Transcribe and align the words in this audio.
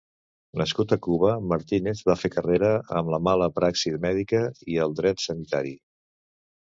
Nascut 0.59 0.93
a 0.95 0.97
Cuba, 1.07 1.33
Martínez 1.49 1.99
va 2.07 2.15
fer 2.21 2.31
carrera 2.35 2.71
amb 3.01 3.11
la 3.15 3.19
mala 3.27 3.49
praxi 3.59 3.93
mèdica 4.07 4.41
i 4.77 4.81
el 4.87 4.97
dret 5.01 5.23
sanitari. 5.27 5.75